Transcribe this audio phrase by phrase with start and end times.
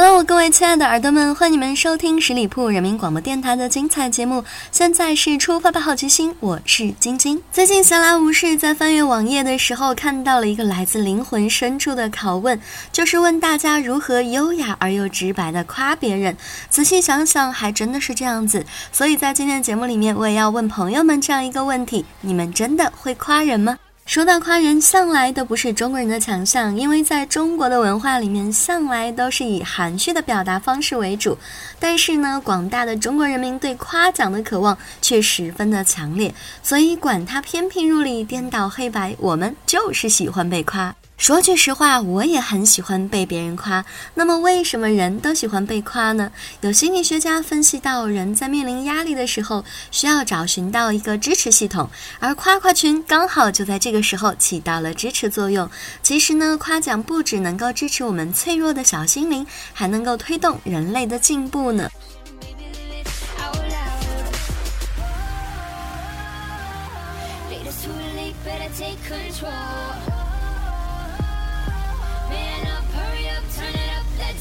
[0.00, 4.44] Hello，各位亲爱的耳朵们，欢迎你们收听十里铺人民广播电台的精彩节目。
[4.70, 7.42] 现在是出发吧，好奇心，我是晶晶。
[7.50, 12.60] 最近闲来无事，在翻阅网页的时候，看到了一个来自灵魂深处的拷问，
[12.92, 16.36] 就是问大家如何优雅而又直白的夸别人。
[16.70, 18.64] 仔细想想，还真的是这样子。
[18.92, 23.76] 所以在今天的节目里面，我也要问朋友们这样一个问题：你们真的会夸人吗？
[24.08, 31.36] 说到夸人，向来都不是中国人的强项，因为在中国的文化里面，向来都是以含蓄的表达方式为主。
[31.78, 40.96] 但是呢，广大的中国人民对夸奖的渴望却十分的强烈，所以管他偏僻入里、颠倒黑白，我们就是喜欢被夸。
[41.18, 43.84] 说句实话，我也很喜欢被别人夸。
[44.14, 46.30] 那么，为什么人都喜欢被夸呢？
[46.60, 55.68] 有心理学家分析到，人在面临压力的时候，需要找寻到一个支持系统，而夸夸群刚好就在这个时候起到了支持作用。
[56.02, 61.90] 其实呢，夸奖不只能够支持我们脆弱的小心灵，还能够推动人类的进步呢。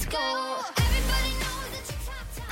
[0.09, 0.46] go.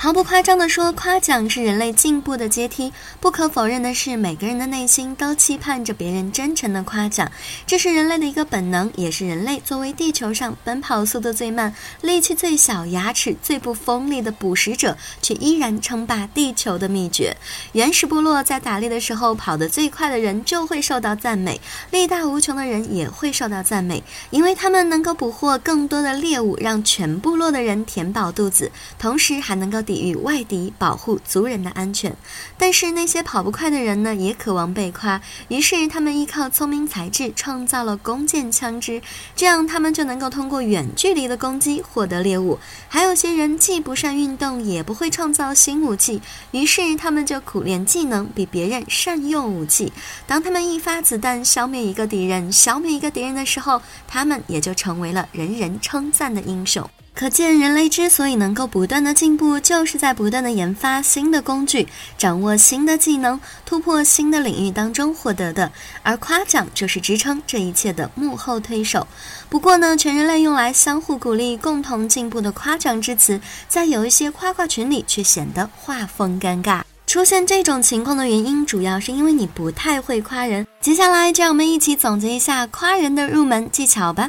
[0.06, 2.92] 毫不夸张地说，夸奖是人类进步的阶梯。
[3.18, 7.28] 不可否认的是，每个人的内心都期盼着别人真诚的夸奖，
[7.66, 17.36] 这是人类的一个本能，也是人类作为地球上奔跑速度最慢、力气最小、牙齿最不锋利的捕食者，却依然称霸地球的秘诀。
[17.72, 21.60] 原始部落在打猎的时候，跑得最快的人就会受到赞美，
[21.90, 28.70] 力大无穷的人也会受到赞美，因为他们能够捕获更多的猎物，让全部落的人填饱肚子，
[29.00, 29.95] 同时还能够抵。
[30.00, 32.16] 与外敌保护族人的安全，
[32.58, 35.20] 但是那些跑不快的人呢，也渴望被夸。
[35.48, 39.00] 于是他们依靠聪明才智创造了弓箭枪支，
[39.34, 42.58] 这样他们就能够通过远距离的攻击获得猎物。
[42.88, 46.20] 还有些人既不善运动，也不会创造新武器，
[46.50, 49.92] 于是他们就苦练技能，比别人善用武器。
[50.26, 56.88] 当他们一发子弹消灭一个敌人，消灭一个敌人的时候，他们也就成为了人人称赞的英雄。
[57.18, 61.88] 可见，人类之所以能够不断的进步，就是在不断的研发新的工具，
[62.18, 65.72] 掌握新的技能，突破新的领域当中获得的。
[66.02, 69.06] 而夸奖就是支撑这一切的幕后推手。
[69.48, 76.82] 不过呢，全人类用来相互鼓励、共同进步的夸奖之词，在有一些夸夸群里却显得画风尴尬。
[77.06, 80.66] 出现这种情况的原因，主要是因为你不太会夸人。
[80.82, 84.28] 接下来，就让我们一起总结一下夸人的入门技巧吧。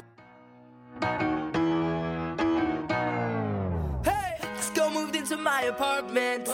[5.68, 6.48] Apartment.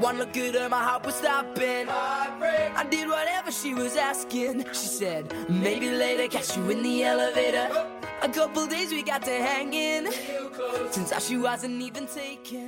[0.00, 1.88] One look at her, my heart was stopping.
[1.88, 4.64] I did whatever she was asking.
[4.68, 7.68] She said, maybe later, catch you in the elevator.
[8.22, 10.08] A couple days we got to hang in.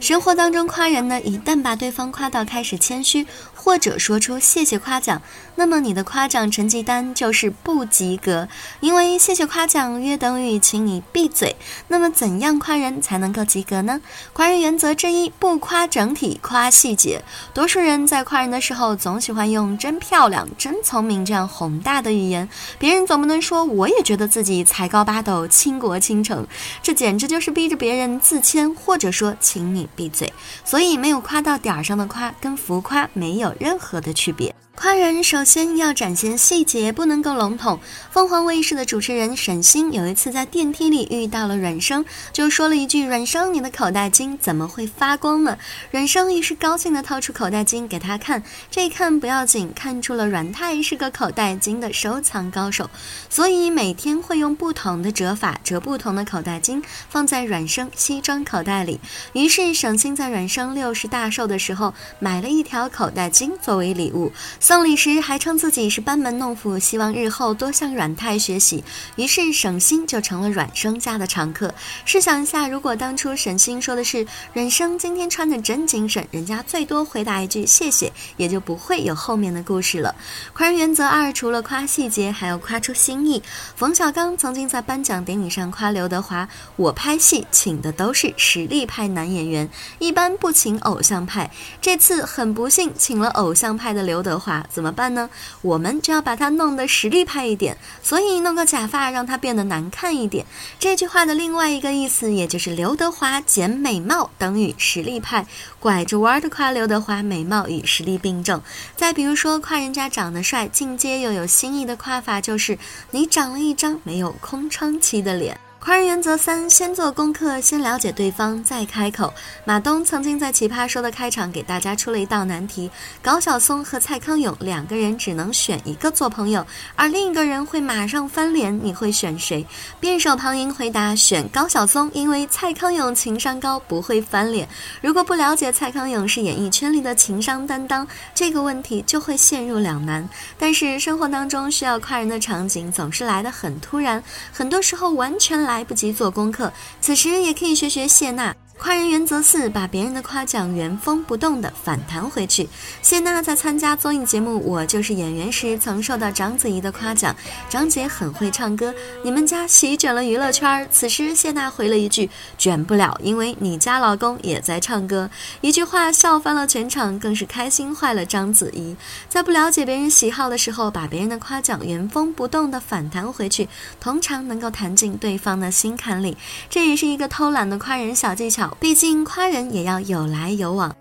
[0.00, 5.22] 生活当中夸人呢，一旦把对方夸到开始谦虚，或者说出谢谢夸奖，
[5.54, 8.48] 那么你的夸奖成绩单就是不及格。
[8.80, 11.56] 因为谢谢夸奖约等于请你闭嘴。
[11.88, 14.00] 那么怎样夸人才能够及格呢？
[14.32, 17.22] 夸人原则之一，不夸整体，夸细节。
[17.54, 26.46] 多数人在夸人的时候，总喜欢用“真漂亮”“真聪明”这样宏大的语言，别人总不能说我也觉得自己才高八斗、倾国倾城，
[26.82, 28.18] 这简直就是逼着别人。
[28.20, 30.30] 自谦，或者说，请你闭嘴。
[30.64, 34.54] 所以，没有夸到点儿上的夸，跟浮夸没有任何的区别。
[34.80, 37.80] 夸人首先要展现细节，不能够笼统。
[38.12, 45.58] 凤凰卫视的主持人沈星有一次在电梯里遇到了阮生，就说了一句：“阮生，你的口袋金怎么会发光呢？”
[45.90, 48.40] 阮生于是高兴地掏出口袋金给他看，
[48.70, 52.88] 这一看不要紧，看出了阮太是个口袋金的收藏高手，
[53.28, 59.00] 所以每天会用不同的折法折不同的口袋金放在阮生西装口袋里。
[59.32, 64.30] 于是沈星在阮生六十大寿的时候买了一条口袋金作为礼物。
[64.68, 68.84] 送礼时还称自己是班门弄斧，希望日后多向阮太学习，
[69.16, 71.72] 于是省心就成了阮生家的常客。
[72.04, 80.14] 试想一下，如果当初沈星说的是阮生今天穿的真精神，人家最多回答一句谢谢，也就不会有后面的故事了。
[80.52, 83.42] 夸人原则二，除了夸细节，还要夸出心意。
[83.74, 89.66] 冯小刚曾经在颁奖典礼上夸刘德华：“我拍戏请的都是实力派男演员，
[89.98, 91.50] 一般不请偶像派。
[91.80, 95.28] 这次很不幸，请了偶像派的刘德华。”怎么办呢？
[95.62, 100.46] 我们就要把它弄得实力派一点，所以弄个假发让它变得难看一点。
[100.78, 105.46] 这句话的另外一个意思，也就是刘德华减美貌等于实力派，
[105.78, 108.62] 拐着弯的夸刘德华美貌与实力并重。
[108.96, 112.78] 再比如说夸人家长得帅，进阶又有新意的夸法就是
[113.10, 115.58] 你长了一张没有空窗期的脸。
[115.80, 119.32] 夸人原则三：先做功课，先了解对方，再开口。
[119.64, 122.90] 马东曾经在《奇葩说》的开场给大家出了一道难题：
[123.22, 126.66] 高晓松和蔡康永两个人只能选一个做朋友，
[126.96, 129.64] 而另一个人会马上翻脸，你会选谁？
[130.00, 134.68] 辩手庞莹回答：选高晓松，因为蔡康永情商高，不会翻脸。
[135.00, 140.28] 如果不了解蔡康永是演艺圈里的情商担当，这个问题就会陷入两难。
[140.58, 144.20] 但是生活当中需要夸人的场景总是来得很突然，
[144.52, 145.67] 很多时候完全。
[145.68, 148.56] 来不及做功课，此时也可以学学谢娜。
[148.78, 152.68] 夸人原则四：把别人的夸奖原封不动的反弹回去。
[153.02, 157.34] 谢娜在参加综艺节目《我就是演员》时，曾受到章子怡的夸奖
[157.68, 158.94] ：“张姐很会唱歌，
[159.24, 165.28] 你们家席卷了娱乐圈。”此时谢娜回了一句：“卷不了，因为你家老公也在唱歌。”
[165.60, 168.96] 一句话笑翻了全场，更是开心坏了章子怡。
[169.28, 173.68] 在不了解别人喜好的时候，把别人的夸奖原封不动的反弹回去，
[174.00, 176.36] 通常能够弹进对方的心坎里。
[176.70, 178.67] 这也是一个偷懒的夸人小技巧。
[178.80, 180.94] 毕竟夸人也要有来有往。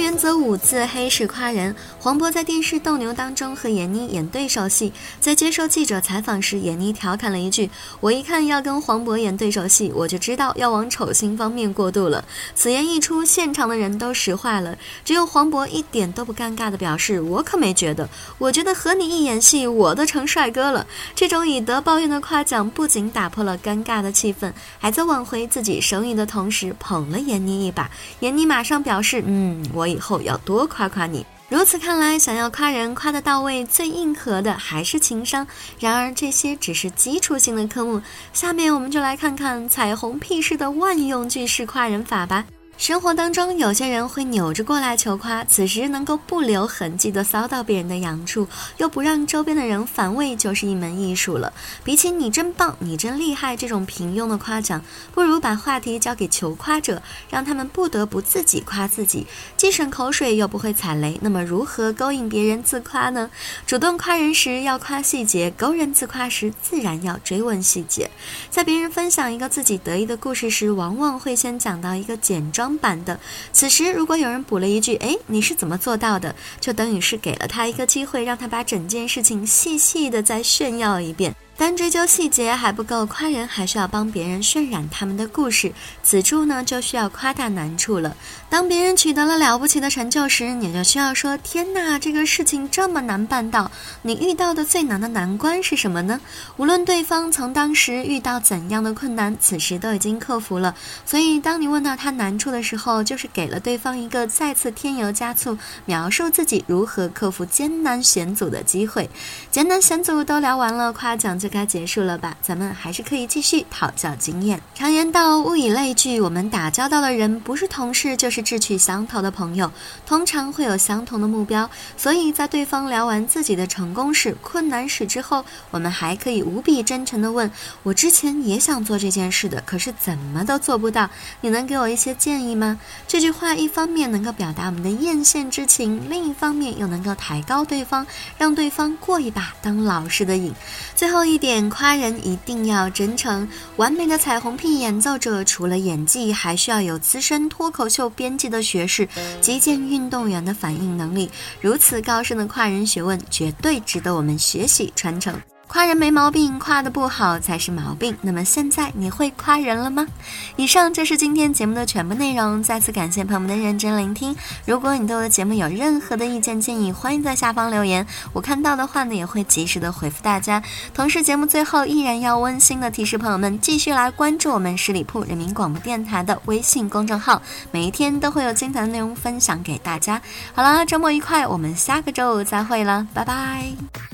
[0.00, 1.74] 原则五：自黑是夸人。
[1.98, 7.70] 黄渤在电视《斗牛》当中和闫妮演对手戏，在接受记者采访时，闫妮调侃了一句
[8.00, 12.24] ：“我一看要跟黄渤演对手戏，我就知道要往丑星方面过渡了。”
[12.54, 18.08] 此言一出，现场的人都石化了，只有黄渤一点都不尴尬的表示：“我可没觉得，
[18.38, 27.90] 我觉得和你一演戏，我都成帅哥了。”这种以德报怨的夸奖，不仅打破了尴尬的气氛，还在挽回自己声誉的同时捧了闫妮一把。
[28.20, 31.24] 闫妮马上表示：“嗯，我。”我以后要多夸夸你。
[31.50, 35.46] 如此看来，想要夸人夸得到位，最硬核的还是情商。
[35.78, 38.00] 然而，这些只是基础性的科目。
[38.32, 42.46] 下面我们就来看看彩虹屁式的万用句式夸人法吧。
[42.76, 48.48] 生活当中，有些人会扭着过来求夸，此时能够不留痕迹地骚到别人的痒处，
[48.78, 51.52] 又不让周边的人反胃，就是一门艺术了。
[51.84, 54.82] 比起“你真棒”“你真厉害”这种平庸的夸奖，
[55.14, 57.00] 不如把话题交给求夸者，
[57.30, 61.18] 让他们不得不自己夸自己，既省口水又不会踩雷。
[61.22, 63.30] 那么，如何勾引别人自夸呢？
[63.66, 68.10] 主动夸人时要夸细节，勾人自夸时自然要追问细节。
[68.50, 73.20] 在别人分享一个自己得意的故事时，往往会先讲到一个简钢板的，
[73.52, 81.34] 此时如果有人补了一句“哎，你是怎么做到的”，就等于是给了他一个机会，让他把整件事情细细的再炫耀一遍。
[81.56, 85.72] 单追究细节还不够，夸人还需要帮别人渲染他们的故事。
[86.02, 88.16] 此处呢，就需要夸大难处了。
[88.50, 93.70] 当别人取得了了不起的成就时，你就需要说：“天哪，这个事情这么难办到！
[94.02, 96.20] 你遇到的最难的难关是什么呢？”
[96.58, 100.74] 无论对方从当时遇到怎样的困难，此时都已经克服了。
[101.06, 109.08] 所以，当你问到他难处的时候，就是给了对方一个再次添油加醋，描述自己如何克服艰难险阻的机会。
[109.52, 111.38] 艰难险阻都聊完了，夸奖。
[111.44, 114.58] 就该结束了吧，咱们还是可以继续讨教经验。
[114.74, 119.70] 常言道，物以类聚，我们打交道的人不是同事就是志趣相投的朋友，
[120.06, 121.68] 通常会有相同的目标。
[121.98, 127.50] 所以在对方聊完自己的成功史、困难史之后，我们还可以无比真诚地问：
[127.82, 131.10] 我之前也想做这件事的，可是怎么都做不到，
[131.42, 132.80] 你能给我一些建议吗？
[133.06, 138.06] 这句话一方面能够表达我们的艳羡之情，另一方面又能够抬高对方，
[138.38, 140.50] 让对方过一把当老师的瘾。
[140.96, 141.33] 最后一。
[141.34, 143.48] 一点夸人一定要真诚。
[143.74, 149.08] 完美的彩虹屁演奏者，除了演技，还需要有资深脱口秀编辑的学识，
[149.40, 151.28] 击剑运动员的反应能力。
[151.60, 155.34] 如此高深的夸人学问，绝对值得我们学习传承。
[155.74, 158.16] 夸人没毛病，夸的不好才是毛病。
[158.20, 160.06] 那么现在你会夸人了吗？
[160.54, 162.62] 以上就是今天节目的全部内容。
[162.62, 164.36] 再次感谢朋友们的认真聆听。
[164.64, 170.62] 如果你对我的节目有任何的意见建议，欢迎在下方留言，我看到的话呢也会及时的回复大家。
[170.94, 180.22] 同时，节目最后依然要温馨的提示朋友们，继续来关注我们十里铺人民广播电台的微信公众号，每一天都会有精彩的内容分享给大家。
[180.54, 184.13] 好了，周末愉快，我们下个周五再会了，拜拜。